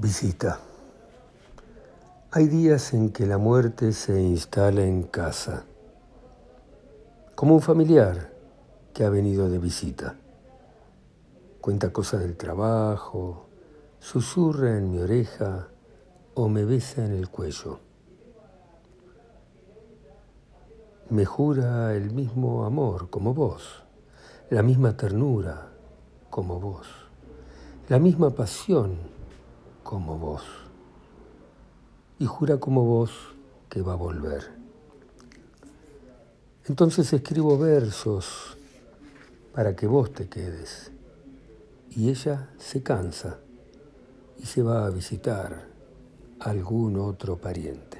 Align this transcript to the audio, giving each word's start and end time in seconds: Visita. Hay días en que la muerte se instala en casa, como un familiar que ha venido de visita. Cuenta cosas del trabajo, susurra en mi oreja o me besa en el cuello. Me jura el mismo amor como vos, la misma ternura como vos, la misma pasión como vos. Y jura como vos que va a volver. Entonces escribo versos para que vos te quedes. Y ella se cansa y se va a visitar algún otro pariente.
Visita. 0.00 0.60
Hay 2.30 2.46
días 2.46 2.94
en 2.94 3.10
que 3.10 3.26
la 3.26 3.36
muerte 3.36 3.90
se 3.90 4.22
instala 4.22 4.84
en 4.84 5.02
casa, 5.02 5.64
como 7.34 7.54
un 7.54 7.60
familiar 7.60 8.32
que 8.94 9.04
ha 9.04 9.10
venido 9.10 9.50
de 9.50 9.58
visita. 9.58 10.14
Cuenta 11.60 11.92
cosas 11.92 12.20
del 12.20 12.36
trabajo, 12.36 13.48
susurra 13.98 14.78
en 14.78 14.92
mi 14.92 15.00
oreja 15.00 15.66
o 16.34 16.48
me 16.48 16.64
besa 16.64 17.04
en 17.04 17.14
el 17.14 17.28
cuello. 17.28 17.80
Me 21.10 21.24
jura 21.24 21.92
el 21.96 22.12
mismo 22.12 22.64
amor 22.64 23.10
como 23.10 23.34
vos, 23.34 23.82
la 24.48 24.62
misma 24.62 24.96
ternura 24.96 25.72
como 26.30 26.60
vos, 26.60 26.86
la 27.88 27.98
misma 27.98 28.30
pasión 28.30 29.17
como 29.88 30.18
vos. 30.18 30.42
Y 32.18 32.26
jura 32.26 32.58
como 32.58 32.84
vos 32.84 33.10
que 33.70 33.80
va 33.80 33.94
a 33.94 33.96
volver. 33.96 34.42
Entonces 36.66 37.10
escribo 37.14 37.56
versos 37.56 38.58
para 39.54 39.74
que 39.74 39.86
vos 39.86 40.12
te 40.12 40.28
quedes. 40.28 40.90
Y 41.88 42.10
ella 42.10 42.50
se 42.58 42.82
cansa 42.82 43.38
y 44.36 44.44
se 44.44 44.62
va 44.62 44.84
a 44.84 44.90
visitar 44.90 45.68
algún 46.40 46.98
otro 46.98 47.38
pariente. 47.38 47.97